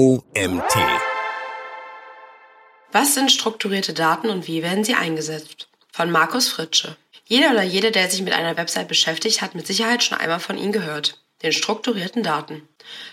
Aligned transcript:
OMT. 0.00 0.76
Was 2.90 3.12
sind 3.12 3.30
strukturierte 3.30 3.92
Daten 3.92 4.30
und 4.30 4.46
wie 4.46 4.62
werden 4.62 4.82
sie 4.82 4.94
eingesetzt? 4.94 5.68
Von 5.92 6.10
Markus 6.10 6.48
Fritsche. 6.48 6.96
Jeder 7.26 7.50
oder 7.50 7.64
jede, 7.64 7.90
der 7.90 8.08
sich 8.08 8.22
mit 8.22 8.32
einer 8.32 8.56
Website 8.56 8.88
beschäftigt, 8.88 9.42
hat 9.42 9.54
mit 9.54 9.66
Sicherheit 9.66 10.02
schon 10.02 10.16
einmal 10.16 10.40
von 10.40 10.56
ihnen 10.56 10.72
gehört. 10.72 11.18
Den 11.42 11.52
strukturierten 11.52 12.22
Daten. 12.22 12.66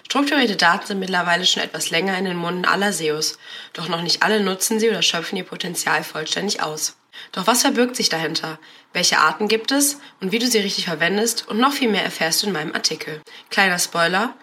Strukturierte 0.06 0.56
Daten 0.56 0.88
sind 0.88 1.00
mittlerweile 1.00 1.46
schon 1.46 1.62
etwas 1.62 1.90
länger 1.90 2.18
in 2.18 2.24
den 2.24 2.38
Munden 2.38 2.64
aller 2.64 2.94
SEOs, 2.94 3.38
doch 3.74 3.90
noch 3.90 4.02
nicht 4.02 4.24
alle 4.24 4.40
nutzen 4.40 4.80
sie 4.80 4.90
oder 4.90 5.02
schöpfen 5.02 5.38
ihr 5.38 5.44
Potenzial 5.44 6.06
vollständig 6.06 6.64
aus. 6.64 6.96
Doch 7.34 7.48
was 7.48 7.64
verbirgt 7.64 7.98
sich 7.98 8.08
dahinter? 8.08 8.60
Welche 8.94 9.20
Arten 9.20 9.50
gibt 9.50 9.74
es 9.74 10.00
und 10.22 10.32
wie 10.32 10.40
du 10.40 10.48
sie 10.48 10.60
richtig 10.60 10.86
verwendest 10.86 11.50
und 11.50 11.60
noch 11.60 11.74
viel 11.74 11.90
mehr 11.90 12.06
erfährst 12.06 12.44
du 12.44 12.48
in 12.48 12.54
meinem 12.54 12.74
Artikel. 12.74 13.22
Kleiner 13.50 13.78
Spoiler, 13.78 14.36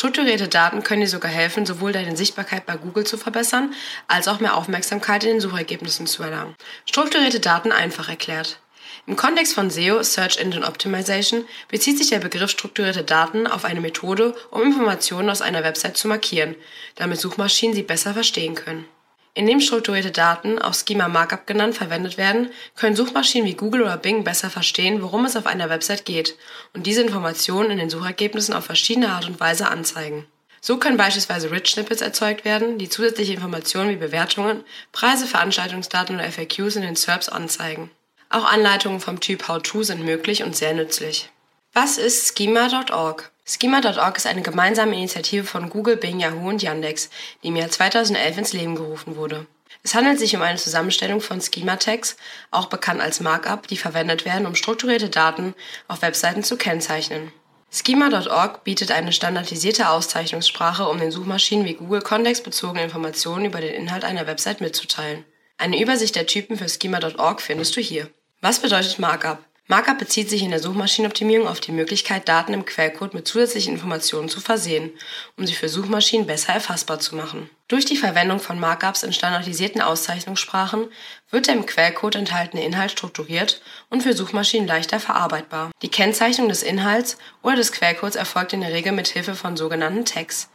Strukturierte 0.00 0.48
Daten 0.48 0.82
können 0.82 1.02
dir 1.02 1.08
sogar 1.08 1.30
helfen, 1.30 1.66
sowohl 1.66 1.92
deine 1.92 2.16
Sichtbarkeit 2.16 2.64
bei 2.64 2.78
Google 2.78 3.04
zu 3.04 3.18
verbessern, 3.18 3.74
als 4.08 4.28
auch 4.28 4.40
mehr 4.40 4.56
Aufmerksamkeit 4.56 5.24
in 5.24 5.32
den 5.32 5.40
Suchergebnissen 5.42 6.06
zu 6.06 6.22
erlangen. 6.22 6.54
Strukturierte 6.86 7.38
Daten 7.38 7.70
einfach 7.70 8.08
erklärt. 8.08 8.60
Im 9.06 9.16
Kontext 9.16 9.52
von 9.52 9.68
SEO, 9.68 10.02
Search 10.02 10.38
Engine 10.38 10.66
Optimization, 10.66 11.44
bezieht 11.68 11.98
sich 11.98 12.08
der 12.08 12.20
Begriff 12.20 12.50
strukturierte 12.50 13.04
Daten 13.04 13.46
auf 13.46 13.66
eine 13.66 13.82
Methode, 13.82 14.34
um 14.50 14.62
Informationen 14.62 15.28
aus 15.28 15.42
einer 15.42 15.64
Website 15.64 15.98
zu 15.98 16.08
markieren, 16.08 16.54
damit 16.94 17.20
Suchmaschinen 17.20 17.74
sie 17.74 17.82
besser 17.82 18.14
verstehen 18.14 18.54
können. 18.54 18.86
Indem 19.34 19.60
strukturierte 19.60 20.10
Daten, 20.10 20.58
auch 20.58 20.74
Schema 20.74 21.08
Markup 21.08 21.46
genannt, 21.46 21.76
verwendet 21.76 22.18
werden, 22.18 22.50
können 22.74 22.96
Suchmaschinen 22.96 23.46
wie 23.46 23.54
Google 23.54 23.82
oder 23.82 23.96
Bing 23.96 24.24
besser 24.24 24.50
verstehen, 24.50 25.02
worum 25.02 25.24
es 25.24 25.36
auf 25.36 25.46
einer 25.46 25.68
Website 25.68 26.04
geht 26.04 26.36
und 26.74 26.86
diese 26.86 27.02
Informationen 27.02 27.70
in 27.70 27.78
den 27.78 27.90
Suchergebnissen 27.90 28.54
auf 28.54 28.64
verschiedene 28.64 29.10
Art 29.10 29.26
und 29.26 29.38
Weise 29.38 29.68
anzeigen. 29.68 30.26
So 30.60 30.76
können 30.76 30.96
beispielsweise 30.96 31.50
Rich 31.50 31.70
Snippets 31.70 32.02
erzeugt 32.02 32.44
werden, 32.44 32.76
die 32.76 32.88
zusätzliche 32.88 33.32
Informationen 33.32 33.90
wie 33.90 33.96
Bewertungen, 33.96 34.62
Preise, 34.92 35.26
Veranstaltungsdaten 35.26 36.16
oder 36.16 36.30
FAQs 36.30 36.76
in 36.76 36.82
den 36.82 36.96
SERPs 36.96 37.28
anzeigen. 37.28 37.90
Auch 38.28 38.44
Anleitungen 38.44 39.00
vom 39.00 39.20
Typ 39.20 39.48
How-To 39.48 39.82
sind 39.84 40.04
möglich 40.04 40.42
und 40.42 40.54
sehr 40.54 40.74
nützlich. 40.74 41.30
Was 41.72 41.98
ist 41.98 42.36
Schema.org? 42.36 43.30
Schema.org 43.44 44.16
ist 44.16 44.26
eine 44.26 44.42
gemeinsame 44.42 44.96
Initiative 44.96 45.44
von 45.44 45.70
Google, 45.70 45.96
Bing, 45.96 46.18
Yahoo 46.18 46.48
und 46.48 46.64
Yandex, 46.64 47.10
die 47.44 47.48
im 47.48 47.56
Jahr 47.56 47.70
2011 47.70 48.38
ins 48.38 48.52
Leben 48.52 48.74
gerufen 48.74 49.14
wurde. 49.14 49.46
Es 49.84 49.94
handelt 49.94 50.18
sich 50.18 50.34
um 50.34 50.42
eine 50.42 50.58
Zusammenstellung 50.58 51.20
von 51.20 51.40
Schema-Tags, 51.40 52.16
auch 52.50 52.66
bekannt 52.66 53.00
als 53.00 53.20
Markup, 53.20 53.68
die 53.68 53.76
verwendet 53.76 54.24
werden, 54.24 54.46
um 54.46 54.56
strukturierte 54.56 55.10
Daten 55.10 55.54
auf 55.86 56.02
Webseiten 56.02 56.42
zu 56.42 56.56
kennzeichnen. 56.56 57.32
Schema.org 57.70 58.64
bietet 58.64 58.90
eine 58.90 59.12
standardisierte 59.12 59.90
Auszeichnungssprache, 59.90 60.88
um 60.88 60.98
den 60.98 61.12
Suchmaschinen 61.12 61.66
wie 61.66 61.74
Google 61.74 62.02
kontextbezogene 62.02 62.82
Informationen 62.82 63.44
über 63.44 63.60
den 63.60 63.74
Inhalt 63.74 64.02
einer 64.04 64.26
Website 64.26 64.60
mitzuteilen. 64.60 65.24
Eine 65.56 65.80
Übersicht 65.80 66.16
der 66.16 66.26
Typen 66.26 66.58
für 66.58 66.68
Schema.org 66.68 67.40
findest 67.40 67.76
du 67.76 67.80
hier. 67.80 68.10
Was 68.40 68.58
bedeutet 68.58 68.98
Markup? 68.98 69.38
Markup 69.70 70.00
bezieht 70.00 70.28
sich 70.28 70.42
in 70.42 70.50
der 70.50 70.58
Suchmaschinenoptimierung 70.58 71.46
auf 71.46 71.60
die 71.60 71.70
Möglichkeit, 71.70 72.28
Daten 72.28 72.54
im 72.54 72.64
Quellcode 72.64 73.14
mit 73.14 73.28
zusätzlichen 73.28 73.74
Informationen 73.74 74.28
zu 74.28 74.40
versehen, 74.40 74.90
um 75.36 75.46
sie 75.46 75.54
für 75.54 75.68
Suchmaschinen 75.68 76.26
besser 76.26 76.52
erfassbar 76.52 76.98
zu 76.98 77.14
machen. 77.14 77.48
Durch 77.68 77.84
die 77.84 77.96
Verwendung 77.96 78.40
von 78.40 78.58
Markups 78.58 79.04
in 79.04 79.12
standardisierten 79.12 79.80
Auszeichnungssprachen 79.80 80.88
wird 81.30 81.46
der 81.46 81.54
im 81.54 81.66
Quellcode 81.66 82.16
enthaltene 82.16 82.64
Inhalt 82.64 82.90
strukturiert 82.90 83.62
und 83.90 84.02
für 84.02 84.12
Suchmaschinen 84.12 84.66
leichter 84.66 84.98
verarbeitbar. 84.98 85.70
Die 85.82 85.88
Kennzeichnung 85.88 86.48
des 86.48 86.64
Inhalts 86.64 87.16
oder 87.44 87.54
des 87.54 87.70
Quellcodes 87.70 88.16
erfolgt 88.16 88.52
in 88.52 88.62
der 88.62 88.72
Regel 88.72 88.90
mit 88.90 89.06
Hilfe 89.06 89.36
von 89.36 89.56
sogenannten 89.56 90.04
Tags 90.04 90.48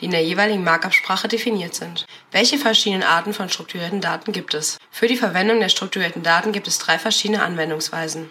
die 0.00 0.04
in 0.04 0.10
der 0.10 0.22
jeweiligen 0.22 0.64
Markup-Sprache 0.64 1.28
definiert 1.28 1.74
sind. 1.74 2.04
Welche 2.30 2.58
verschiedenen 2.58 3.02
Arten 3.02 3.32
von 3.32 3.48
strukturierten 3.48 4.02
Daten 4.02 4.32
gibt 4.32 4.52
es? 4.52 4.76
Für 4.90 5.06
die 5.06 5.16
Verwendung 5.16 5.60
der 5.60 5.70
strukturierten 5.70 6.22
Daten 6.22 6.52
gibt 6.52 6.68
es 6.68 6.78
drei 6.78 6.98
verschiedene 6.98 7.42
Anwendungsweisen. 7.42 8.30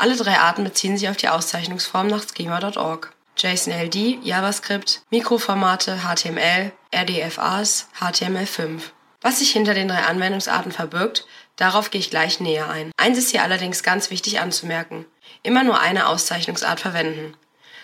Alle 0.00 0.14
drei 0.14 0.38
Arten 0.38 0.62
beziehen 0.62 0.96
sich 0.96 1.08
auf 1.08 1.16
die 1.16 1.28
Auszeichnungsform 1.28 2.06
nach 2.06 2.22
schema.org. 2.22 3.12
JSON-LD, 3.36 4.24
JavaScript, 4.24 5.02
Mikroformate, 5.10 5.98
HTML, 5.98 6.72
RDFAs, 6.94 7.88
HTML5. 8.00 8.80
Was 9.20 9.40
sich 9.40 9.50
hinter 9.50 9.74
den 9.74 9.88
drei 9.88 10.04
Anwendungsarten 10.04 10.70
verbirgt, 10.70 11.26
darauf 11.56 11.90
gehe 11.90 12.00
ich 12.00 12.10
gleich 12.10 12.38
näher 12.38 12.70
ein. 12.70 12.92
Eins 12.96 13.18
ist 13.18 13.30
hier 13.30 13.42
allerdings 13.42 13.82
ganz 13.82 14.10
wichtig 14.10 14.38
anzumerken. 14.38 15.04
Immer 15.42 15.64
nur 15.64 15.80
eine 15.80 16.06
Auszeichnungsart 16.06 16.78
verwenden. 16.78 17.36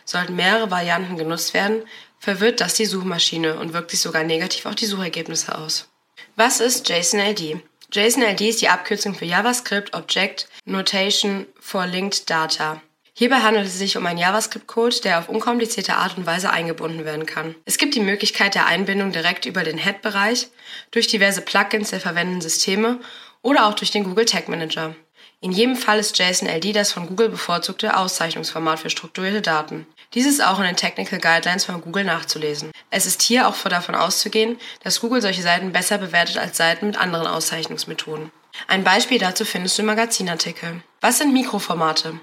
Sollten 0.04 0.36
mehrere 0.36 0.70
Varianten 0.70 1.16
genutzt 1.16 1.52
werden, 1.52 1.82
verwirrt 2.20 2.60
das 2.60 2.74
die 2.74 2.86
Suchmaschine 2.86 3.58
und 3.58 3.72
wirkt 3.72 3.90
sich 3.90 4.00
sogar 4.00 4.22
negativ 4.22 4.66
auf 4.66 4.76
die 4.76 4.86
Suchergebnisse 4.86 5.58
aus. 5.58 5.88
Was 6.36 6.60
ist 6.60 6.88
JSON-LD? 6.88 7.60
JSON-LD 7.92 8.40
ist 8.40 8.60
die 8.62 8.68
Abkürzung 8.68 9.14
für 9.14 9.24
JavaScript 9.24 9.94
Object 9.94 10.48
Notation 10.64 11.46
for 11.60 11.86
Linked 11.86 12.28
Data. 12.28 12.80
Hierbei 13.16 13.36
handelt 13.36 13.66
es 13.66 13.78
sich 13.78 13.96
um 13.96 14.06
einen 14.06 14.18
JavaScript-Code, 14.18 15.00
der 15.04 15.20
auf 15.20 15.28
unkomplizierte 15.28 15.94
Art 15.94 16.16
und 16.16 16.26
Weise 16.26 16.50
eingebunden 16.50 17.04
werden 17.04 17.26
kann. 17.26 17.54
Es 17.64 17.78
gibt 17.78 17.94
die 17.94 18.00
Möglichkeit 18.00 18.56
der 18.56 18.66
Einbindung 18.66 19.12
direkt 19.12 19.46
über 19.46 19.62
den 19.62 19.78
Head-Bereich, 19.78 20.48
durch 20.90 21.06
diverse 21.06 21.40
Plugins 21.40 21.90
der 21.90 22.00
verwendeten 22.00 22.40
Systeme 22.40 22.98
oder 23.42 23.66
auch 23.66 23.74
durch 23.74 23.92
den 23.92 24.04
Google 24.04 24.24
Tag 24.24 24.48
Manager. 24.48 24.96
In 25.40 25.52
jedem 25.52 25.76
Fall 25.76 25.98
ist 25.98 26.18
JSON-LD 26.18 26.74
das 26.74 26.90
von 26.90 27.06
Google 27.06 27.28
bevorzugte 27.28 27.96
Auszeichnungsformat 27.96 28.80
für 28.80 28.90
strukturierte 28.90 29.42
Daten. 29.42 29.86
Dies 30.14 30.26
ist 30.26 30.44
auch 30.44 30.60
in 30.60 30.64
den 30.64 30.76
Technical 30.76 31.18
Guidelines 31.18 31.64
von 31.64 31.80
Google 31.80 32.04
nachzulesen. 32.04 32.70
Es 32.90 33.04
ist 33.04 33.20
hier 33.20 33.48
auch 33.48 33.56
davon 33.64 33.96
auszugehen, 33.96 34.60
dass 34.84 35.00
Google 35.00 35.20
solche 35.20 35.42
Seiten 35.42 35.72
besser 35.72 35.98
bewertet 35.98 36.38
als 36.38 36.56
Seiten 36.56 36.86
mit 36.86 36.96
anderen 36.96 37.26
Auszeichnungsmethoden. 37.26 38.30
Ein 38.68 38.84
Beispiel 38.84 39.18
dazu 39.18 39.44
findest 39.44 39.76
du 39.76 39.82
im 39.82 39.86
Magazinartikel. 39.86 40.82
Was 41.00 41.18
sind 41.18 41.32
Mikroformate? 41.32 42.20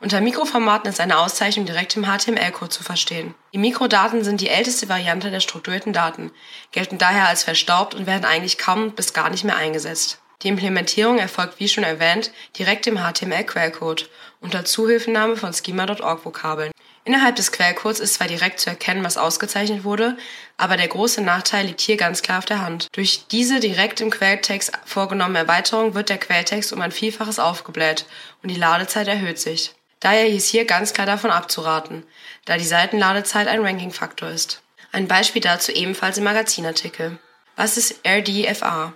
Unter 0.00 0.20
Mikroformaten 0.20 0.90
ist 0.90 1.00
eine 1.00 1.18
Auszeichnung 1.18 1.66
direkt 1.66 1.96
im 1.96 2.06
HTML-Code 2.06 2.70
zu 2.70 2.82
verstehen. 2.82 3.34
Die 3.52 3.58
Mikrodaten 3.58 4.24
sind 4.24 4.40
die 4.40 4.48
älteste 4.48 4.88
Variante 4.88 5.30
der 5.30 5.40
strukturierten 5.40 5.92
Daten, 5.92 6.32
gelten 6.72 6.98
daher 6.98 7.28
als 7.28 7.44
verstaubt 7.44 7.94
und 7.94 8.06
werden 8.06 8.24
eigentlich 8.24 8.58
kaum 8.58 8.92
bis 8.92 9.12
gar 9.12 9.30
nicht 9.30 9.44
mehr 9.44 9.56
eingesetzt. 9.56 10.20
Die 10.42 10.48
Implementierung 10.48 11.18
erfolgt 11.18 11.58
wie 11.58 11.68
schon 11.68 11.82
erwähnt 11.82 12.30
direkt 12.56 12.86
im 12.86 12.98
HTML-Quellcode 12.98 14.08
unter 14.40 14.64
Zuhilfenahme 14.64 15.36
von 15.36 15.52
Schema.org-Vokabeln. 15.52 16.70
Innerhalb 17.08 17.36
des 17.36 17.52
Quellcodes 17.52 18.00
ist 18.00 18.12
zwar 18.12 18.26
direkt 18.26 18.60
zu 18.60 18.68
erkennen, 18.68 19.02
was 19.02 19.16
ausgezeichnet 19.16 19.82
wurde, 19.82 20.18
aber 20.58 20.76
der 20.76 20.88
große 20.88 21.22
Nachteil 21.22 21.64
liegt 21.64 21.80
hier 21.80 21.96
ganz 21.96 22.20
klar 22.20 22.36
auf 22.36 22.44
der 22.44 22.60
Hand. 22.60 22.88
Durch 22.92 23.26
diese 23.28 23.60
direkt 23.60 24.02
im 24.02 24.10
Quelltext 24.10 24.72
vorgenommene 24.84 25.38
Erweiterung 25.38 25.94
wird 25.94 26.10
der 26.10 26.18
Quelltext 26.18 26.70
um 26.70 26.82
ein 26.82 26.92
Vielfaches 26.92 27.38
aufgebläht 27.38 28.04
und 28.42 28.50
die 28.50 28.60
Ladezeit 28.60 29.08
erhöht 29.08 29.38
sich. 29.38 29.72
Daher 30.00 30.28
ist 30.28 30.48
hier 30.48 30.66
ganz 30.66 30.92
klar 30.92 31.06
davon 31.06 31.30
abzuraten, 31.30 32.04
da 32.44 32.58
die 32.58 32.64
Seitenladezeit 32.66 33.48
ein 33.48 33.64
Rankingfaktor 33.64 34.28
ist. 34.28 34.60
Ein 34.92 35.08
Beispiel 35.08 35.40
dazu 35.40 35.72
ebenfalls 35.72 36.18
im 36.18 36.24
Magazinartikel. 36.24 37.18
Was 37.56 37.78
ist 37.78 38.04
RDFA? 38.06 38.92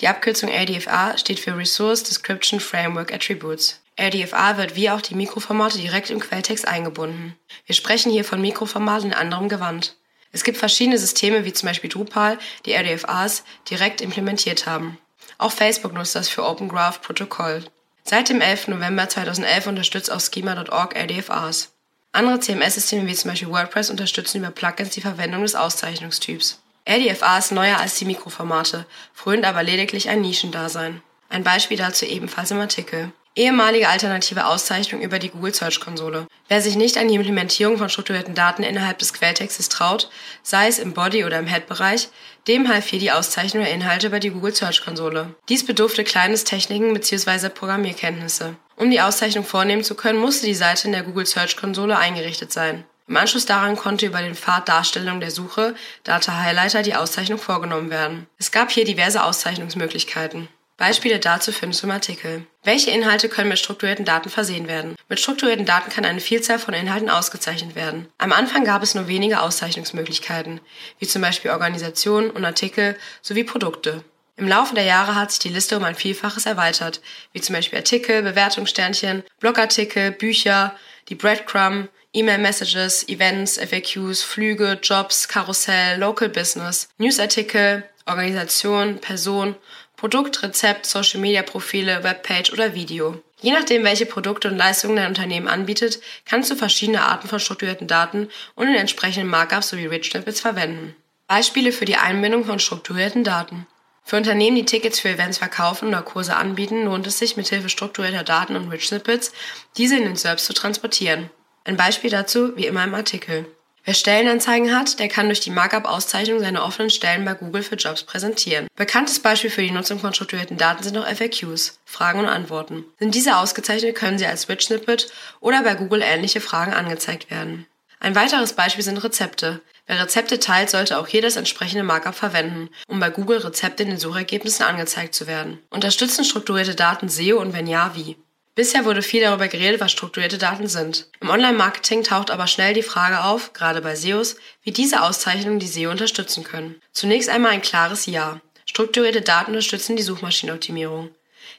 Die 0.00 0.08
Abkürzung 0.08 0.48
RDFA 0.48 1.18
steht 1.18 1.40
für 1.40 1.54
Resource 1.54 2.04
Description 2.04 2.58
Framework 2.58 3.12
Attributes. 3.12 3.82
RDFA 4.00 4.56
wird 4.56 4.76
wie 4.76 4.88
auch 4.88 5.02
die 5.02 5.14
Mikroformate 5.14 5.76
direkt 5.76 6.08
im 6.08 6.20
Quelltext 6.20 6.66
eingebunden. 6.66 7.36
Wir 7.66 7.74
sprechen 7.74 8.10
hier 8.10 8.24
von 8.24 8.40
Mikroformaten 8.40 9.10
in 9.10 9.14
anderem 9.14 9.50
Gewand. 9.50 9.96
Es 10.32 10.42
gibt 10.42 10.56
verschiedene 10.56 10.96
Systeme 10.96 11.44
wie 11.44 11.52
zum 11.52 11.68
Beispiel 11.68 11.90
Drupal, 11.90 12.38
die 12.64 12.72
RDFAs 12.72 13.44
direkt 13.68 14.00
implementiert 14.00 14.66
haben. 14.66 14.98
Auch 15.36 15.52
Facebook 15.52 15.92
nutzt 15.92 16.14
das 16.14 16.28
für 16.28 16.44
Open 16.44 16.68
Graph 16.68 17.02
Protocol. 17.02 17.64
Seit 18.04 18.30
dem 18.30 18.40
11. 18.40 18.68
November 18.68 19.08
2011 19.08 19.66
unterstützt 19.66 20.10
auch 20.10 20.20
Schema.org 20.20 20.96
RDFAs. 20.96 21.72
Andere 22.12 22.40
CMS-Systeme 22.40 23.06
wie 23.06 23.14
zum 23.14 23.30
Beispiel 23.30 23.50
WordPress 23.50 23.90
unterstützen 23.90 24.38
über 24.38 24.50
Plugins 24.50 24.90
die 24.90 25.00
Verwendung 25.00 25.42
des 25.42 25.54
Auszeichnungstyps. 25.54 26.60
RDFA 26.88 27.38
ist 27.38 27.52
neuer 27.52 27.78
als 27.78 27.96
die 27.96 28.06
Mikroformate, 28.06 28.86
frönt 29.12 29.44
aber 29.44 29.62
lediglich 29.62 30.08
ein 30.08 30.22
Nischendasein. 30.22 31.02
Ein 31.28 31.44
Beispiel 31.44 31.76
dazu 31.76 32.06
ebenfalls 32.06 32.50
im 32.50 32.60
Artikel. 32.60 33.12
Ehemalige 33.36 33.88
alternative 33.88 34.46
Auszeichnung 34.46 35.02
über 35.02 35.20
die 35.20 35.28
Google 35.28 35.54
Search 35.54 35.78
Konsole. 35.78 36.26
Wer 36.48 36.60
sich 36.60 36.74
nicht 36.74 36.96
an 36.96 37.06
die 37.06 37.14
Implementierung 37.14 37.78
von 37.78 37.88
strukturierten 37.88 38.34
Daten 38.34 38.64
innerhalb 38.64 38.98
des 38.98 39.12
Quelltextes 39.12 39.68
traut, 39.68 40.10
sei 40.42 40.66
es 40.66 40.80
im 40.80 40.94
Body- 40.94 41.24
oder 41.24 41.38
im 41.38 41.46
Head-Bereich, 41.46 42.08
dem 42.48 42.68
half 42.68 42.88
hier 42.88 42.98
die 42.98 43.12
Auszeichnung 43.12 43.62
der 43.62 43.72
Inhalte 43.72 44.08
über 44.08 44.18
die 44.18 44.30
Google 44.30 44.54
Search 44.54 44.84
Konsole. 44.84 45.32
Dies 45.48 45.64
bedurfte 45.64 46.02
kleines 46.02 46.42
Techniken 46.42 46.92
bzw. 46.92 47.50
Programmierkenntnisse. 47.50 48.56
Um 48.74 48.90
die 48.90 49.00
Auszeichnung 49.00 49.44
vornehmen 49.44 49.84
zu 49.84 49.94
können, 49.94 50.18
musste 50.18 50.46
die 50.46 50.54
Seite 50.54 50.88
in 50.88 50.92
der 50.92 51.04
Google 51.04 51.26
Search 51.26 51.56
Konsole 51.56 51.96
eingerichtet 51.96 52.52
sein. 52.52 52.84
Im 53.06 53.16
Anschluss 53.16 53.46
daran 53.46 53.76
konnte 53.76 54.06
über 54.06 54.22
den 54.22 54.34
Pfad 54.34 54.68
Darstellung 54.68 55.20
der 55.20 55.30
Suche 55.30 55.76
Data 56.02 56.36
Highlighter 56.36 56.82
die 56.82 56.94
Auszeichnung 56.94 57.38
vorgenommen 57.38 57.90
werden. 57.90 58.26
Es 58.38 58.50
gab 58.50 58.70
hier 58.72 58.84
diverse 58.84 59.22
Auszeichnungsmöglichkeiten. 59.22 60.48
Beispiele 60.80 61.18
dazu 61.18 61.52
findest 61.52 61.82
du 61.82 61.88
im 61.88 61.90
Artikel. 61.90 62.46
Welche 62.64 62.90
Inhalte 62.90 63.28
können 63.28 63.50
mit 63.50 63.58
strukturierten 63.58 64.06
Daten 64.06 64.30
versehen 64.30 64.66
werden? 64.66 64.96
Mit 65.10 65.20
strukturierten 65.20 65.66
Daten 65.66 65.90
kann 65.90 66.06
eine 66.06 66.20
Vielzahl 66.20 66.58
von 66.58 66.72
Inhalten 66.72 67.10
ausgezeichnet 67.10 67.74
werden. 67.74 68.08
Am 68.16 68.32
Anfang 68.32 68.64
gab 68.64 68.82
es 68.82 68.94
nur 68.94 69.06
wenige 69.06 69.42
Auszeichnungsmöglichkeiten, 69.42 70.58
wie 70.98 71.06
zum 71.06 71.20
Beispiel 71.20 71.50
Organisationen 71.50 72.30
und 72.30 72.46
Artikel 72.46 72.96
sowie 73.20 73.44
Produkte. 73.44 74.02
Im 74.38 74.48
Laufe 74.48 74.74
der 74.74 74.84
Jahre 74.84 75.16
hat 75.16 75.32
sich 75.32 75.40
die 75.40 75.50
Liste 75.50 75.76
um 75.76 75.84
ein 75.84 75.96
Vielfaches 75.96 76.46
erweitert, 76.46 77.02
wie 77.34 77.42
zum 77.42 77.56
Beispiel 77.56 77.80
Artikel, 77.80 78.22
Bewertungssternchen, 78.22 79.22
Blogartikel, 79.38 80.12
Bücher, 80.12 80.74
die 81.10 81.14
Breadcrumb, 81.14 81.90
E-Mail-Messages, 82.14 83.06
Events, 83.06 83.58
FAQs, 83.58 84.22
Flüge, 84.22 84.78
Jobs, 84.82 85.28
Karussell, 85.28 85.98
Local 86.00 86.30
Business, 86.30 86.88
Newsartikel, 86.96 87.84
Organisation, 88.06 88.98
Person 88.98 89.56
Produkt, 90.00 90.42
Rezept, 90.42 90.86
Social-Media-Profile, 90.86 92.02
Webpage 92.02 92.54
oder 92.54 92.74
Video. 92.74 93.22
Je 93.42 93.52
nachdem, 93.52 93.84
welche 93.84 94.06
Produkte 94.06 94.48
und 94.48 94.56
Leistungen 94.56 94.96
dein 94.96 95.08
Unternehmen 95.08 95.46
anbietet, 95.46 96.00
kannst 96.24 96.50
du 96.50 96.56
verschiedene 96.56 97.02
Arten 97.02 97.28
von 97.28 97.38
strukturierten 97.38 97.86
Daten 97.86 98.30
und 98.54 98.66
den 98.66 98.76
entsprechenden 98.76 99.28
Markups 99.28 99.68
sowie 99.68 99.84
Rich 99.84 100.08
Snippets 100.08 100.40
verwenden. 100.40 100.96
Beispiele 101.26 101.70
für 101.70 101.84
die 101.84 101.96
Einbindung 101.96 102.46
von 102.46 102.58
strukturierten 102.60 103.24
Daten. 103.24 103.66
Für 104.02 104.16
Unternehmen, 104.16 104.56
die 104.56 104.64
Tickets 104.64 105.00
für 105.00 105.10
Events 105.10 105.36
verkaufen 105.36 105.88
oder 105.88 106.00
Kurse 106.00 106.34
anbieten, 106.34 106.86
lohnt 106.86 107.06
es 107.06 107.18
sich, 107.18 107.36
mithilfe 107.36 107.68
strukturierter 107.68 108.24
Daten 108.24 108.56
und 108.56 108.70
Rich 108.70 108.88
Snippets 108.88 109.32
diese 109.76 109.98
in 109.98 110.04
den 110.04 110.16
SERPs 110.16 110.46
zu 110.46 110.54
transportieren. 110.54 111.28
Ein 111.64 111.76
Beispiel 111.76 112.08
dazu 112.08 112.56
wie 112.56 112.64
immer 112.64 112.84
im 112.84 112.94
Artikel. 112.94 113.44
Wer 113.84 113.94
Stellenanzeigen 113.94 114.76
hat, 114.76 114.98
der 114.98 115.08
kann 115.08 115.26
durch 115.26 115.40
die 115.40 115.50
Markup-Auszeichnung 115.50 116.40
seine 116.40 116.62
offenen 116.62 116.90
Stellen 116.90 117.24
bei 117.24 117.34
Google 117.34 117.62
für 117.62 117.76
Jobs 117.76 118.02
präsentieren. 118.02 118.66
Bekanntes 118.76 119.20
Beispiel 119.20 119.50
für 119.50 119.62
die 119.62 119.70
Nutzung 119.70 119.98
von 119.98 120.12
strukturierten 120.12 120.58
Daten 120.58 120.82
sind 120.82 120.98
auch 120.98 121.06
FAQs, 121.06 121.78
Fragen 121.84 122.20
und 122.20 122.28
Antworten. 122.28 122.84
Sind 122.98 123.14
diese 123.14 123.36
ausgezeichnet, 123.36 123.96
können 123.96 124.18
sie 124.18 124.26
als 124.26 124.48
Rich 124.48 124.62
Snippet 124.62 125.10
oder 125.40 125.62
bei 125.62 125.74
Google 125.74 126.02
ähnliche 126.02 126.40
Fragen 126.40 126.72
angezeigt 126.72 127.30
werden. 127.30 127.66
Ein 128.00 128.14
weiteres 128.14 128.54
Beispiel 128.54 128.84
sind 128.84 129.02
Rezepte. 129.02 129.60
Wer 129.86 130.00
Rezepte 130.00 130.38
teilt, 130.38 130.70
sollte 130.70 130.98
auch 130.98 131.06
hier 131.06 131.20
das 131.20 131.36
entsprechende 131.36 131.82
Markup 131.82 132.14
verwenden, 132.14 132.70
um 132.86 133.00
bei 133.00 133.10
Google 133.10 133.38
Rezepte 133.38 133.82
in 133.82 133.90
den 133.90 133.98
Suchergebnissen 133.98 134.64
angezeigt 134.64 135.14
zu 135.14 135.26
werden. 135.26 135.58
Unterstützen 135.68 136.24
strukturierte 136.24 136.74
Daten 136.74 137.08
SEO 137.08 137.38
und 137.38 137.52
wenn 137.52 137.66
ja, 137.66 137.92
wie? 137.94 138.16
Bisher 138.54 138.84
wurde 138.84 139.02
viel 139.02 139.22
darüber 139.22 139.48
geredet, 139.48 139.80
was 139.80 139.92
strukturierte 139.92 140.38
Daten 140.38 140.66
sind. 140.66 141.08
Im 141.20 141.30
Online-Marketing 141.30 142.02
taucht 142.02 142.30
aber 142.30 142.46
schnell 142.46 142.74
die 142.74 142.82
Frage 142.82 143.24
auf, 143.24 143.52
gerade 143.52 143.80
bei 143.80 143.94
SEOs, 143.94 144.36
wie 144.62 144.72
diese 144.72 145.02
Auszeichnungen 145.02 145.60
die 145.60 145.68
SEO 145.68 145.90
unterstützen 145.90 146.44
können. 146.44 146.80
Zunächst 146.92 147.28
einmal 147.30 147.52
ein 147.52 147.62
klares 147.62 148.06
Ja. 148.06 148.40
Strukturierte 148.66 149.22
Daten 149.22 149.52
unterstützen 149.52 149.96
die 149.96 150.02
Suchmaschinenoptimierung. 150.02 151.10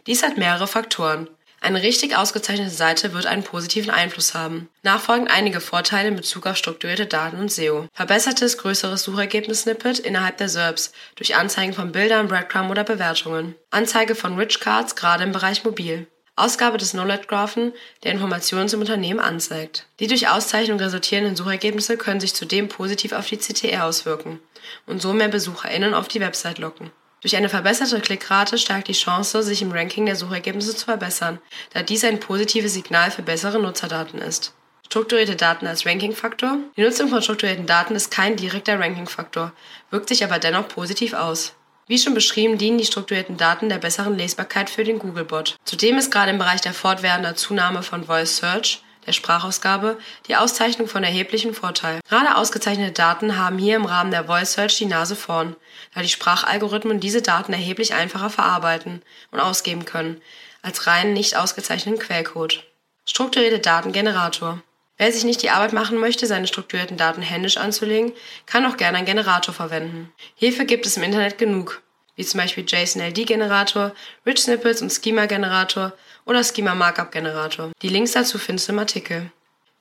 Dies 0.05 0.23
hat 0.23 0.37
mehrere 0.37 0.67
Faktoren. 0.67 1.29
Eine 1.63 1.83
richtig 1.83 2.17
ausgezeichnete 2.17 2.71
Seite 2.71 3.13
wird 3.13 3.27
einen 3.27 3.43
positiven 3.43 3.91
Einfluss 3.91 4.33
haben. 4.33 4.67
Nachfolgend 4.81 5.29
einige 5.29 5.61
Vorteile 5.61 6.07
in 6.07 6.15
Bezug 6.15 6.47
auf 6.47 6.57
strukturierte 6.57 7.05
Daten 7.05 7.39
und 7.39 7.51
SEO. 7.51 7.87
Verbessertes, 7.93 8.57
größeres 8.57 9.03
Suchergebnis-Snippet 9.03 9.99
innerhalb 9.99 10.37
der 10.37 10.49
SERPs 10.49 10.91
durch 11.15 11.35
Anzeigen 11.35 11.73
von 11.73 11.91
Bildern, 11.91 12.27
Breadcrumb 12.27 12.71
oder 12.71 12.83
Bewertungen. 12.83 13.53
Anzeige 13.69 14.15
von 14.15 14.39
Rich 14.39 14.59
Cards 14.59 14.95
gerade 14.95 15.23
im 15.23 15.31
Bereich 15.31 15.63
Mobil. 15.63 16.07
Ausgabe 16.41 16.77
des 16.77 16.91
Knowledge-Graphen, 16.91 17.73
der 18.03 18.11
Informationen 18.11 18.67
zum 18.67 18.81
Unternehmen 18.81 19.19
anzeigt. 19.19 19.85
Die 19.99 20.07
durch 20.07 20.29
Auszeichnung 20.29 20.79
resultierenden 20.79 21.35
Suchergebnisse 21.35 21.97
können 21.97 22.19
sich 22.19 22.33
zudem 22.33 22.67
positiv 22.67 23.11
auf 23.13 23.27
die 23.27 23.37
CTR 23.37 23.85
auswirken 23.85 24.39
und 24.87 25.01
so 25.01 25.13
mehr 25.13 25.27
BesucherInnen 25.27 25.93
auf 25.93 26.07
die 26.07 26.19
Website 26.19 26.57
locken. 26.57 26.91
Durch 27.21 27.35
eine 27.35 27.49
verbesserte 27.49 28.01
Klickrate 28.01 28.57
steigt 28.57 28.87
die 28.87 28.93
Chance, 28.93 29.43
sich 29.43 29.61
im 29.61 29.71
Ranking 29.71 30.07
der 30.07 30.15
Suchergebnisse 30.15 30.75
zu 30.75 30.85
verbessern, 30.85 31.39
da 31.73 31.83
dies 31.83 32.03
ein 32.03 32.19
positives 32.19 32.73
Signal 32.73 33.11
für 33.11 33.21
bessere 33.21 33.59
Nutzerdaten 33.59 34.19
ist. 34.19 34.53
Strukturierte 34.87 35.35
Daten 35.35 35.67
als 35.67 35.85
Rankingfaktor. 35.85 36.57
Die 36.75 36.81
Nutzung 36.81 37.09
von 37.09 37.21
strukturierten 37.21 37.67
Daten 37.67 37.95
ist 37.95 38.11
kein 38.11 38.35
direkter 38.35 38.79
Rankingfaktor, 38.79 39.53
wirkt 39.91 40.09
sich 40.09 40.23
aber 40.23 40.39
dennoch 40.39 40.67
positiv 40.67 41.13
aus. 41.13 41.53
Wie 41.91 41.99
schon 41.99 42.13
beschrieben, 42.13 42.57
dienen 42.57 42.77
die 42.77 42.85
strukturierten 42.85 43.35
Daten 43.35 43.67
der 43.67 43.77
besseren 43.77 44.17
Lesbarkeit 44.17 44.69
für 44.69 44.85
den 44.85 44.97
Googlebot. 44.97 45.57
Zudem 45.65 45.97
ist 45.97 46.09
gerade 46.09 46.31
im 46.31 46.37
Bereich 46.37 46.61
der 46.61 46.73
fortwährenden 46.73 47.35
Zunahme 47.35 47.83
von 47.83 48.05
Voice 48.05 48.37
Search, 48.37 48.81
der 49.05 49.11
Sprachausgabe, 49.11 49.97
die 50.29 50.37
Auszeichnung 50.37 50.87
von 50.87 51.03
erheblichem 51.03 51.53
Vorteil. 51.53 51.99
Gerade 52.07 52.37
ausgezeichnete 52.37 52.93
Daten 52.93 53.35
haben 53.35 53.57
hier 53.57 53.75
im 53.75 53.83
Rahmen 53.83 54.11
der 54.11 54.23
Voice 54.23 54.53
Search 54.53 54.77
die 54.77 54.85
Nase 54.85 55.17
vorn, 55.17 55.57
da 55.93 56.01
die 56.01 56.07
Sprachalgorithmen 56.07 57.01
diese 57.01 57.21
Daten 57.21 57.51
erheblich 57.51 57.93
einfacher 57.93 58.29
verarbeiten 58.29 59.01
und 59.31 59.41
ausgeben 59.41 59.83
können, 59.83 60.21
als 60.61 60.87
rein 60.87 61.11
nicht 61.11 61.35
ausgezeichneten 61.35 61.99
Quellcode. 61.99 62.63
Strukturierte 63.03 63.59
Datengenerator. 63.59 64.61
Wer 65.01 65.11
sich 65.11 65.23
nicht 65.23 65.41
die 65.41 65.49
Arbeit 65.49 65.73
machen 65.73 65.97
möchte, 65.97 66.27
seine 66.27 66.45
strukturierten 66.45 66.95
Daten 66.95 67.23
händisch 67.23 67.57
anzulegen, 67.57 68.13
kann 68.45 68.67
auch 68.67 68.77
gerne 68.77 68.99
einen 68.99 69.07
Generator 69.07 69.51
verwenden. 69.51 70.13
Hierfür 70.35 70.65
gibt 70.65 70.85
es 70.85 70.95
im 70.95 71.01
Internet 71.01 71.39
genug, 71.39 71.81
wie 72.15 72.23
zum 72.23 72.39
Beispiel 72.39 72.65
JSON-LD-Generator, 72.67 73.93
Rich 74.27 74.41
Snippets 74.41 74.83
und 74.83 74.91
Schema-Generator 74.91 75.93
oder 76.27 76.43
Schema-Markup-Generator. 76.43 77.71
Die 77.81 77.89
Links 77.89 78.11
dazu 78.11 78.37
findest 78.37 78.67
du 78.67 78.73
im 78.73 78.77
Artikel. 78.77 79.31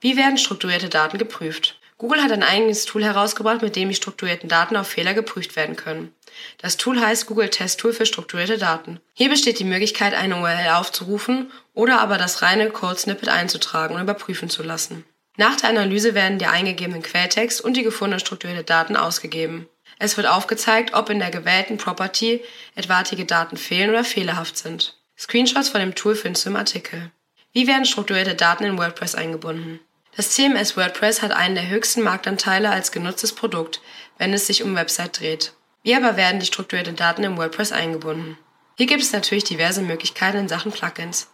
Wie 0.00 0.16
werden 0.16 0.38
strukturierte 0.38 0.88
Daten 0.88 1.18
geprüft? 1.18 1.78
Google 1.98 2.22
hat 2.22 2.32
ein 2.32 2.42
eigenes 2.42 2.86
Tool 2.86 3.04
herausgebracht, 3.04 3.60
mit 3.60 3.76
dem 3.76 3.90
die 3.90 3.94
strukturierten 3.94 4.48
Daten 4.48 4.74
auf 4.74 4.88
Fehler 4.88 5.12
geprüft 5.12 5.54
werden 5.54 5.76
können. 5.76 6.14
Das 6.56 6.78
Tool 6.78 6.98
heißt 6.98 7.26
Google 7.26 7.50
Test 7.50 7.78
Tool 7.78 7.92
für 7.92 8.06
strukturierte 8.06 8.56
Daten. 8.56 9.00
Hier 9.12 9.28
besteht 9.28 9.58
die 9.58 9.64
Möglichkeit, 9.64 10.14
eine 10.14 10.36
URL 10.36 10.70
aufzurufen 10.76 11.52
oder 11.74 12.00
aber 12.00 12.16
das 12.16 12.40
reine 12.40 12.70
Code-Snippet 12.70 13.28
einzutragen 13.28 13.96
und 13.96 14.00
überprüfen 14.00 14.48
zu 14.48 14.62
lassen. 14.62 15.04
Nach 15.40 15.56
der 15.56 15.70
Analyse 15.70 16.12
werden 16.14 16.38
der 16.38 16.50
eingegebene 16.50 17.00
Quelltext 17.00 17.62
und 17.62 17.74
die 17.74 17.82
gefundenen 17.82 18.20
strukturierte 18.20 18.62
Daten 18.62 18.94
ausgegeben. 18.94 19.70
Es 19.98 20.18
wird 20.18 20.26
aufgezeigt, 20.26 20.92
ob 20.92 21.08
in 21.08 21.18
der 21.18 21.30
gewählten 21.30 21.78
Property 21.78 22.42
etwaige 22.74 23.24
Daten 23.24 23.56
fehlen 23.56 23.88
oder 23.88 24.04
fehlerhaft 24.04 24.58
sind. 24.58 24.98
Screenshots 25.18 25.70
von 25.70 25.80
dem 25.80 25.94
Tool 25.94 26.14
findest 26.14 26.44
du 26.44 26.50
im 26.50 26.56
Artikel. 26.56 27.10
Wie 27.54 27.66
werden 27.66 27.86
strukturierte 27.86 28.34
Daten 28.34 28.64
in 28.64 28.76
WordPress 28.76 29.14
eingebunden? 29.14 29.80
Das 30.14 30.28
CMS 30.28 30.76
WordPress 30.76 31.22
hat 31.22 31.32
einen 31.32 31.54
der 31.54 31.70
höchsten 31.70 32.02
Marktanteile 32.02 32.68
als 32.68 32.92
genutztes 32.92 33.32
Produkt, 33.32 33.80
wenn 34.18 34.34
es 34.34 34.46
sich 34.46 34.62
um 34.62 34.76
Website 34.76 35.20
dreht. 35.20 35.54
Wie 35.82 35.94
aber 35.94 36.18
werden 36.18 36.40
die 36.40 36.46
strukturierten 36.46 36.96
Daten 36.96 37.24
in 37.24 37.38
WordPress 37.38 37.72
eingebunden? 37.72 38.36
Hier 38.76 38.86
gibt 38.86 39.00
es 39.00 39.14
natürlich 39.14 39.44
diverse 39.44 39.80
Möglichkeiten 39.80 40.36
in 40.36 40.48
Sachen 40.50 40.70
Plugins. 40.70 41.30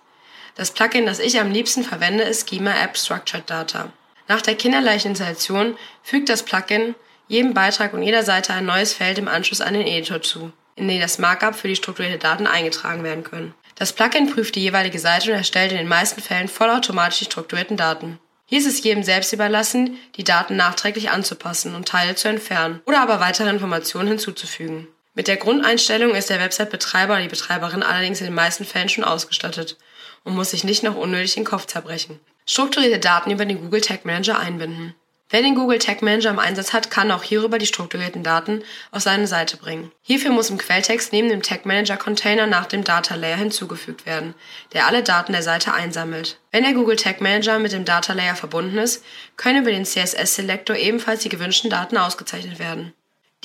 Das 0.57 0.71
Plugin, 0.71 1.05
das 1.05 1.19
ich 1.19 1.39
am 1.39 1.53
liebsten 1.53 1.85
verwende, 1.85 2.25
ist 2.25 2.49
Schema 2.49 2.73
App 2.83 2.97
Structured 2.97 3.49
Data. 3.49 3.93
Nach 4.27 4.41
der 4.41 4.55
kinderleichten 4.55 5.11
Installation 5.11 5.77
fügt 6.03 6.31
das 6.31 6.43
Plugin 6.43 6.95
jedem 7.29 7.53
Beitrag 7.53 7.93
und 7.93 8.03
jeder 8.03 8.23
Seite 8.23 8.55
ein 8.55 8.65
neues 8.65 8.95
Feld 8.95 9.19
im 9.19 9.29
Anschluss 9.29 9.61
an 9.61 9.75
den 9.75 9.87
Editor 9.87 10.23
zu, 10.23 10.53
in 10.75 10.89
den 10.89 11.01
das 11.01 11.19
Markup 11.19 11.55
für 11.55 11.69
die 11.69 11.77
strukturierte 11.77 12.19
Daten 12.19 12.47
eingetragen 12.47 13.05
werden 13.05 13.23
können. 13.23 13.55
Das 13.75 13.93
Plugin 13.93 14.33
prüft 14.33 14.55
die 14.55 14.63
jeweilige 14.63 14.99
Seite 14.99 15.31
und 15.31 15.37
erstellt 15.37 15.73
in 15.73 15.79
den 15.79 15.89
meisten 15.89 16.23
Fällen 16.23 16.49
vollautomatisch 16.49 17.19
die 17.19 17.25
strukturierten 17.27 17.77
Daten. 17.77 18.19
Hier 18.47 18.61
ist 18.61 18.67
es 18.67 18.83
jedem 18.83 19.03
selbst 19.03 19.35
überlassen, 19.35 19.99
die 20.17 20.25
Daten 20.25 20.57
nachträglich 20.57 21.11
anzupassen 21.11 21.75
und 21.75 21.87
Teile 21.87 22.15
zu 22.15 22.29
entfernen 22.29 22.81
oder 22.87 23.03
aber 23.03 23.21
weitere 23.21 23.51
Informationen 23.51 24.09
hinzuzufügen. 24.09 24.89
Mit 25.17 25.29
der 25.29 25.39
Grundeinstellung 25.39 26.15
ist 26.15 26.29
der 26.29 26.41
Website-Betreiber 26.41 27.15
oder 27.15 27.23
die 27.23 27.29
Betreiberin 27.29 27.83
allerdings 27.83 28.21
in 28.21 28.27
den 28.27 28.35
meisten 28.35 28.67
Fällen 28.67 28.91
schon 28.91 29.03
ausgestattet 29.03 29.79
und 30.25 30.37
muss 30.37 30.51
sich 30.51 30.63
nicht 30.63 30.83
noch 30.83 30.95
unnötig 30.95 31.37
den 31.37 31.45
Kopf 31.45 31.65
zerbrechen. 31.65 32.21
Strukturierte 32.45 32.99
Daten 32.99 33.31
über 33.31 33.47
den 33.47 33.63
Google 33.63 33.81
Tag 33.81 34.05
Manager 34.05 34.39
einbinden. 34.39 34.95
Wer 35.31 35.41
den 35.41 35.55
Google 35.55 35.79
Tag 35.79 36.03
Manager 36.03 36.29
im 36.29 36.39
Einsatz 36.39 36.75
hat, 36.75 36.91
kann 36.91 37.11
auch 37.11 37.23
hierüber 37.23 37.57
die 37.57 37.65
strukturierten 37.65 38.23
Daten 38.25 38.63
auf 38.91 39.01
seine 39.01 39.27
Seite 39.27 39.57
bringen. 39.57 39.91
Hierfür 40.03 40.33
muss 40.33 40.51
im 40.51 40.59
Quelltext 40.59 41.15
neben 41.15 41.31
dem 41.31 41.43
Tag 41.43 41.65
Manager 41.65 41.97
Container 41.97 42.47
nach 42.47 42.67
dem 42.67 42.85
Data 42.85 43.15
Layer 43.15 43.37
hinzugefügt 43.37 44.05
werden, 44.05 44.35
der 44.75 44.87
alle 44.87 45.03
Daten 45.03 45.33
der 45.33 45.43
Seite 45.43 45.73
einsammelt. 45.73 46.39
Wenn 46.53 46.63
der 46.63 46.75
Google 46.75 46.97
Tag 46.97 47.23
Manager 47.23 47.59
mit 47.59 47.73
dem 47.73 47.87
Data 47.87 48.13
Layer 48.13 48.37
verbunden 48.37 48.77
ist, 48.77 49.03
können 49.39 49.63
über 49.63 49.71
den 49.71 49.87
CSS 49.87 50.35
Selector 50.35 50.77
ebenfalls 50.77 51.23
die 51.23 51.31
gewünschten 51.31 51.71
Daten 51.71 51.97
ausgezeichnet 51.97 52.59
werden. 52.59 52.93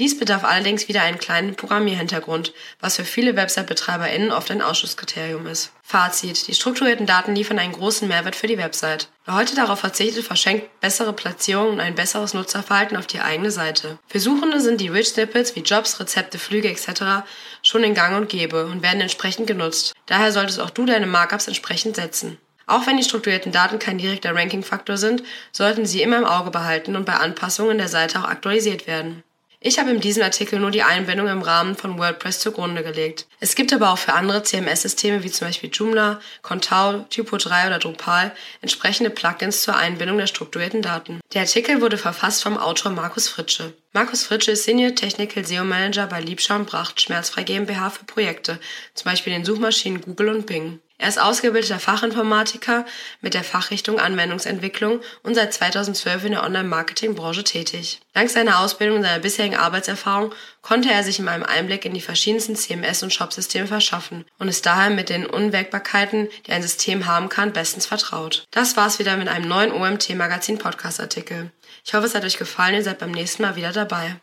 Dies 0.01 0.17
bedarf 0.17 0.43
allerdings 0.43 0.87
wieder 0.87 1.03
einen 1.03 1.19
kleinen 1.19 1.53
Programmierhintergrund, 1.53 2.53
was 2.79 2.95
für 2.95 3.05
viele 3.05 3.35
Website-BetreiberInnen 3.35 4.31
oft 4.31 4.49
ein 4.49 4.63
Ausschlusskriterium 4.63 5.45
ist. 5.45 5.73
Fazit. 5.83 6.47
Die 6.47 6.55
strukturierten 6.55 7.05
Daten 7.05 7.35
liefern 7.35 7.59
einen 7.59 7.73
großen 7.73 8.07
Mehrwert 8.07 8.35
für 8.35 8.47
die 8.47 8.57
Website. 8.57 9.09
Wer 9.25 9.35
heute 9.35 9.53
darauf 9.53 9.81
verzichtet, 9.81 10.25
verschenkt 10.25 10.79
bessere 10.79 11.13
Platzierungen 11.13 11.73
und 11.73 11.79
ein 11.81 11.93
besseres 11.93 12.33
Nutzerverhalten 12.33 12.97
auf 12.97 13.05
die 13.05 13.19
eigene 13.19 13.51
Seite. 13.51 13.99
Für 14.07 14.19
Suchende 14.19 14.59
sind 14.59 14.81
die 14.81 14.87
Rich 14.87 15.09
Snippets 15.09 15.55
wie 15.55 15.59
Jobs, 15.59 15.99
Rezepte, 15.99 16.39
Flüge 16.39 16.71
etc. 16.71 17.23
schon 17.61 17.83
in 17.83 17.93
Gang 17.93 18.17
und 18.17 18.27
Gäbe 18.27 18.65
und 18.65 18.81
werden 18.81 19.01
entsprechend 19.01 19.45
genutzt. 19.45 19.93
Daher 20.07 20.31
solltest 20.31 20.61
auch 20.61 20.71
du 20.71 20.87
deine 20.87 21.05
Markups 21.05 21.47
entsprechend 21.47 21.95
setzen. 21.95 22.39
Auch 22.65 22.87
wenn 22.87 22.97
die 22.97 23.03
strukturierten 23.03 23.51
Daten 23.51 23.77
kein 23.77 23.99
direkter 23.99 24.33
Ranking-Faktor 24.33 24.97
sind, 24.97 25.21
sollten 25.51 25.85
sie 25.85 26.01
immer 26.01 26.17
im 26.17 26.25
Auge 26.25 26.49
behalten 26.49 26.95
und 26.95 27.05
bei 27.05 27.17
Anpassungen 27.17 27.77
der 27.77 27.87
Seite 27.87 28.17
auch 28.17 28.27
aktualisiert 28.27 28.87
werden. 28.87 29.23
Ich 29.63 29.77
habe 29.77 29.91
in 29.91 29.99
diesem 29.99 30.23
Artikel 30.23 30.57
nur 30.57 30.71
die 30.71 30.81
Einbindung 30.81 31.27
im 31.27 31.43
Rahmen 31.43 31.75
von 31.75 31.99
WordPress 31.99 32.39
zugrunde 32.39 32.81
gelegt. 32.81 33.27
Es 33.39 33.53
gibt 33.53 33.71
aber 33.71 33.91
auch 33.91 33.99
für 33.99 34.13
andere 34.13 34.41
CMS-Systeme 34.41 35.21
wie 35.21 35.29
zum 35.29 35.49
Beispiel 35.49 35.69
Joomla, 35.71 36.19
Contao, 36.41 37.05
Typo3 37.11 37.67
oder 37.67 37.77
Drupal 37.77 38.31
entsprechende 38.61 39.11
Plugins 39.11 39.61
zur 39.61 39.75
Einbindung 39.75 40.17
der 40.17 40.25
strukturierten 40.25 40.81
Daten. 40.81 41.19
Der 41.35 41.41
Artikel 41.41 41.79
wurde 41.79 41.99
verfasst 41.99 42.41
vom 42.41 42.57
Autor 42.57 42.91
Markus 42.91 43.27
Fritsche. 43.27 43.73
Markus 43.93 44.23
Fritsche 44.23 44.53
ist 44.53 44.63
Senior 44.63 44.95
Technical 44.95 45.45
SEO 45.45 45.63
Manager 45.63 46.07
bei 46.07 46.21
Liebschau 46.21 46.55
und 46.55 46.65
Bracht 46.65 46.99
Schmerzfrei 46.99 47.43
GmbH 47.43 47.91
für 47.91 48.05
Projekte, 48.05 48.59
zum 48.95 49.11
Beispiel 49.11 49.33
den 49.33 49.45
Suchmaschinen 49.45 50.01
Google 50.01 50.29
und 50.29 50.47
Bing. 50.47 50.79
Er 51.01 51.07
ist 51.07 51.19
ausgebildeter 51.19 51.79
Fachinformatiker 51.79 52.85
mit 53.21 53.33
der 53.33 53.43
Fachrichtung 53.43 53.99
Anwendungsentwicklung 53.99 55.01
und 55.23 55.33
seit 55.33 55.51
2012 55.51 56.25
in 56.25 56.31
der 56.33 56.43
Online-Marketing-Branche 56.43 57.43
tätig. 57.43 58.01
Dank 58.13 58.29
seiner 58.29 58.59
Ausbildung 58.59 58.97
und 58.97 59.03
seiner 59.03 59.17
bisherigen 59.17 59.55
Arbeitserfahrung 59.55 60.31
konnte 60.61 60.91
er 60.91 61.03
sich 61.03 61.17
in 61.17 61.27
einem 61.27 61.41
Einblick 61.41 61.85
in 61.85 61.95
die 61.95 62.01
verschiedensten 62.01 62.55
CMS- 62.55 63.01
und 63.01 63.11
Shop-Systeme 63.11 63.65
verschaffen 63.65 64.25
und 64.37 64.47
ist 64.47 64.67
daher 64.67 64.91
mit 64.91 65.09
den 65.09 65.25
Unwägbarkeiten, 65.25 66.29
die 66.45 66.51
ein 66.51 66.61
System 66.61 67.07
haben 67.07 67.29
kann, 67.29 67.51
bestens 67.51 67.87
vertraut. 67.87 68.45
Das 68.51 68.77
war's 68.77 68.99
wieder 68.99 69.17
mit 69.17 69.27
einem 69.27 69.47
neuen 69.47 69.71
OMT 69.71 70.13
Magazin 70.15 70.59
Podcast 70.59 70.99
Artikel. 70.99 71.49
Ich 71.83 71.95
hoffe, 71.95 72.05
es 72.05 72.13
hat 72.13 72.25
euch 72.25 72.37
gefallen, 72.37 72.75
ihr 72.75 72.83
seid 72.83 72.99
beim 72.99 73.09
nächsten 73.09 73.41
Mal 73.41 73.55
wieder 73.55 73.71
dabei. 73.71 74.21